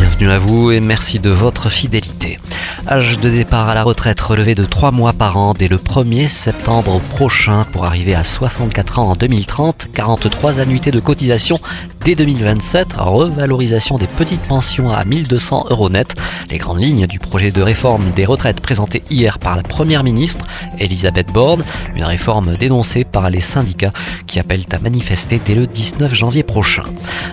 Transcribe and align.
Bienvenue 0.00 0.30
à 0.30 0.38
vous 0.38 0.70
et 0.70 0.80
merci 0.80 1.18
de 1.18 1.28
votre 1.28 1.68
fidélité. 1.68 2.38
Âge 2.88 3.20
de 3.20 3.28
départ 3.28 3.68
à 3.68 3.74
la 3.74 3.82
retraite 3.82 4.18
relevé 4.18 4.54
de 4.54 4.64
3 4.64 4.92
mois 4.92 5.12
par 5.12 5.36
an 5.36 5.52
dès 5.52 5.68
le 5.68 5.76
1er 5.76 6.26
septembre 6.26 7.02
prochain 7.10 7.66
pour 7.70 7.84
arriver 7.84 8.14
à 8.14 8.24
64 8.24 8.98
ans 8.98 9.10
en 9.10 9.12
2030, 9.12 9.88
43 9.92 10.58
annuités 10.58 10.90
de 10.90 11.00
cotisation 11.00 11.60
dès 12.02 12.14
2027, 12.14 12.94
revalorisation 12.96 13.98
des 13.98 14.06
petites 14.06 14.40
pensions 14.40 14.90
à 14.90 15.04
1200 15.04 15.66
euros 15.68 15.90
net, 15.90 16.14
les 16.50 16.58
grandes 16.58 16.80
lignes 16.80 17.06
du 17.06 17.18
projet 17.18 17.52
de 17.52 17.62
réforme 17.62 18.10
des 18.10 18.24
retraites 18.24 18.60
présenté 18.60 19.02
hier 19.10 19.38
par 19.38 19.56
la 19.56 19.62
Première 19.62 20.02
ministre 20.02 20.46
Elisabeth 20.78 21.32
Borne, 21.32 21.64
une 21.94 22.04
réforme 22.04 22.56
dénoncée 22.56 23.04
par 23.04 23.30
les 23.30 23.40
syndicats 23.40 23.92
qui 24.26 24.38
appellent 24.38 24.64
à 24.72 24.78
manifester 24.78 25.40
dès 25.44 25.54
le 25.54 25.66
19 25.66 26.12
janvier 26.12 26.42
prochain. 26.42 26.84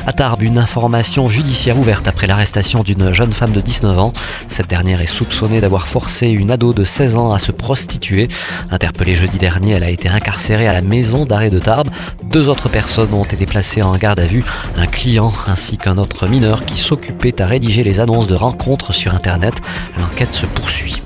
À 0.05 0.13
Tarbes, 0.13 0.43
une 0.43 0.57
information 0.57 1.27
judiciaire 1.27 1.77
ouverte 1.77 2.07
après 2.07 2.27
l'arrestation 2.27 2.83
d'une 2.83 3.11
jeune 3.11 3.31
femme 3.31 3.51
de 3.51 3.61
19 3.61 3.97
ans. 3.99 4.13
Cette 4.47 4.67
dernière 4.67 5.01
est 5.01 5.07
soupçonnée 5.07 5.61
d'avoir 5.61 5.87
forcé 5.87 6.27
une 6.29 6.51
ado 6.51 6.73
de 6.73 6.83
16 6.83 7.17
ans 7.17 7.33
à 7.33 7.39
se 7.39 7.51
prostituer. 7.51 8.27
Interpellée 8.71 9.15
jeudi 9.15 9.37
dernier, 9.37 9.73
elle 9.73 9.83
a 9.83 9.89
été 9.89 10.09
incarcérée 10.09 10.67
à 10.67 10.73
la 10.73 10.81
maison 10.81 11.25
d'arrêt 11.25 11.49
de 11.49 11.59
Tarbes. 11.59 11.89
Deux 12.31 12.49
autres 12.49 12.69
personnes 12.69 13.13
ont 13.13 13.23
été 13.23 13.45
placées 13.45 13.81
en 13.81 13.95
garde 13.97 14.19
à 14.19 14.25
vue 14.25 14.43
un 14.77 14.85
client 14.85 15.33
ainsi 15.47 15.77
qu'un 15.77 15.97
autre 15.97 16.27
mineur 16.27 16.65
qui 16.65 16.77
s'occupait 16.77 17.41
à 17.41 17.47
rédiger 17.47 17.83
les 17.83 17.99
annonces 17.99 18.27
de 18.27 18.35
rencontres 18.35 18.93
sur 18.93 19.06
Internet. 19.15 19.61
L'enquête 19.97 20.33
se 20.33 20.45
poursuit. 20.45 21.01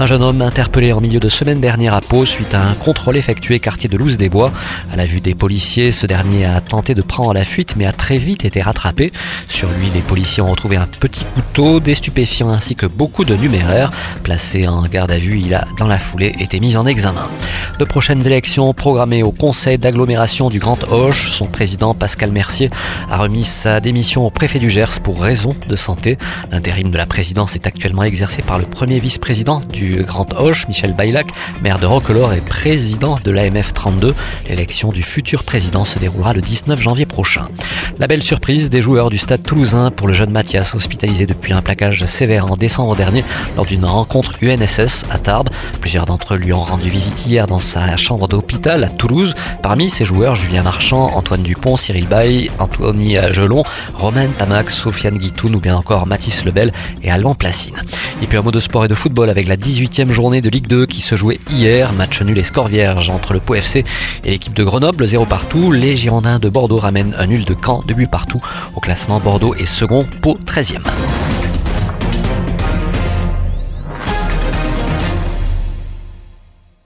Un 0.00 0.06
jeune 0.06 0.22
homme 0.22 0.40
interpellé 0.40 0.94
en 0.94 1.02
milieu 1.02 1.20
de 1.20 1.28
semaine 1.28 1.60
dernière 1.60 1.92
à 1.92 2.00
Pau 2.00 2.24
suite 2.24 2.54
à 2.54 2.62
un 2.62 2.72
contrôle 2.72 3.18
effectué 3.18 3.60
quartier 3.60 3.86
de 3.86 3.98
Louse 3.98 4.16
des 4.16 4.30
Bois. 4.30 4.50
À 4.90 4.96
la 4.96 5.04
vue 5.04 5.20
des 5.20 5.34
policiers, 5.34 5.92
ce 5.92 6.06
dernier 6.06 6.46
a 6.46 6.62
tenté 6.62 6.94
de 6.94 7.02
prendre 7.02 7.34
la 7.34 7.44
fuite 7.44 7.76
mais 7.76 7.84
a 7.84 7.92
très 7.92 8.16
vite 8.16 8.46
été 8.46 8.62
rattrapé. 8.62 9.12
Sur 9.46 9.68
lui, 9.72 9.88
les 9.92 10.00
policiers 10.00 10.42
ont 10.42 10.50
retrouvé 10.50 10.76
un 10.76 10.86
petit 10.86 11.26
couteau, 11.34 11.80
des 11.80 11.94
stupéfiants 11.94 12.48
ainsi 12.48 12.76
que 12.76 12.86
beaucoup 12.86 13.26
de 13.26 13.36
numéraires. 13.36 13.90
Placé 14.22 14.66
en 14.66 14.80
garde 14.84 15.10
à 15.10 15.18
vue, 15.18 15.38
il 15.38 15.54
a 15.54 15.66
dans 15.76 15.86
la 15.86 15.98
foulée 15.98 16.34
été 16.38 16.60
mis 16.60 16.78
en 16.78 16.86
examen. 16.86 17.28
De 17.78 17.84
prochaines 17.84 18.24
élections 18.26 18.72
programmées 18.72 19.22
au 19.22 19.32
conseil 19.32 19.76
d'agglomération 19.76 20.48
du 20.48 20.60
Grand 20.60 20.82
Hoche. 20.90 21.30
Son 21.30 21.46
président 21.46 21.92
Pascal 21.92 22.32
Mercier 22.32 22.70
a 23.10 23.18
remis 23.18 23.44
sa 23.44 23.80
démission 23.80 24.24
au 24.24 24.30
préfet 24.30 24.60
du 24.60 24.70
Gers 24.70 25.00
pour 25.02 25.20
raison 25.20 25.54
de 25.68 25.76
santé. 25.76 26.16
L'intérim 26.50 26.90
de 26.90 26.96
la 26.96 27.04
présidence 27.04 27.54
est 27.54 27.66
actuellement 27.66 28.04
exercé 28.04 28.40
par 28.40 28.58
le 28.58 28.64
premier 28.64 28.98
vice-président 28.98 29.60
du 29.70 29.89
Grand 29.96 30.26
Hoche, 30.38 30.66
Michel 30.68 30.94
Baylac, 30.94 31.28
maire 31.62 31.78
de 31.78 31.86
Roquelaure 31.86 32.32
et 32.32 32.40
président 32.40 33.18
de 33.24 33.30
l'AMF 33.30 33.72
32. 33.72 34.14
L'élection 34.48 34.90
du 34.90 35.02
futur 35.02 35.44
président 35.44 35.84
se 35.84 35.98
déroulera 35.98 36.32
le 36.32 36.40
19 36.40 36.80
janvier 36.80 37.06
prochain. 37.06 37.48
La 38.00 38.06
belle 38.06 38.22
surprise 38.22 38.70
des 38.70 38.80
joueurs 38.80 39.10
du 39.10 39.18
stade 39.18 39.42
toulousain 39.42 39.90
pour 39.90 40.08
le 40.08 40.14
jeune 40.14 40.30
Mathias, 40.30 40.74
hospitalisé 40.74 41.26
depuis 41.26 41.52
un 41.52 41.60
plaquage 41.60 42.02
sévère 42.06 42.50
en 42.50 42.56
décembre 42.56 42.96
dernier 42.96 43.22
lors 43.56 43.66
d'une 43.66 43.84
rencontre 43.84 44.36
UNSS 44.40 45.04
à 45.10 45.18
Tarbes. 45.18 45.50
Plusieurs 45.82 46.06
d'entre 46.06 46.32
eux 46.32 46.38
lui 46.38 46.54
ont 46.54 46.62
rendu 46.62 46.88
visite 46.88 47.26
hier 47.26 47.46
dans 47.46 47.58
sa 47.58 47.98
chambre 47.98 48.26
d'hôpital 48.26 48.84
à 48.84 48.88
Toulouse. 48.88 49.34
Parmi 49.62 49.90
ces 49.90 50.06
joueurs, 50.06 50.34
Julien 50.34 50.62
Marchand, 50.62 51.10
Antoine 51.14 51.42
Dupont, 51.42 51.76
Cyril 51.76 52.06
Bay, 52.06 52.50
Anthony 52.58 53.18
Gelon, 53.32 53.64
Romain 53.92 54.28
Tamax, 54.28 54.76
Sofiane 54.76 55.18
Guitoun 55.18 55.54
ou 55.54 55.60
bien 55.60 55.76
encore 55.76 56.06
Mathis 56.06 56.46
Lebel 56.46 56.72
et 57.02 57.10
Alban 57.10 57.34
Placine. 57.34 57.76
Et 58.22 58.26
puis 58.26 58.38
un 58.38 58.42
mot 58.42 58.50
de 58.50 58.60
sport 58.60 58.86
et 58.86 58.88
de 58.88 58.94
football 58.94 59.28
avec 59.28 59.46
la 59.46 59.56
18e 59.56 60.10
journée 60.10 60.40
de 60.40 60.48
Ligue 60.48 60.66
2 60.66 60.86
qui 60.86 61.02
se 61.02 61.16
jouait 61.16 61.40
hier. 61.50 61.92
Match 61.92 62.22
nul 62.22 62.38
et 62.38 62.44
score 62.44 62.68
vierge 62.68 63.10
entre 63.10 63.34
le 63.34 63.40
Pau 63.40 63.54
FC 63.54 63.84
et 64.24 64.30
l'équipe 64.30 64.54
de 64.54 64.64
Grenoble, 64.64 65.06
0 65.06 65.26
partout. 65.26 65.70
Les 65.70 65.96
Girondins 65.96 66.38
de 66.38 66.48
Bordeaux 66.48 66.78
ramènent 66.78 67.14
un 67.18 67.26
nul 67.26 67.44
de 67.44 67.54
camp, 67.54 67.82
de 67.90 67.94
but 67.94 68.06
partout. 68.06 68.40
Au 68.74 68.80
classement, 68.80 69.20
Bordeaux 69.20 69.54
est 69.54 69.66
second, 69.66 70.06
Pau 70.22 70.38
13e. 70.46 70.82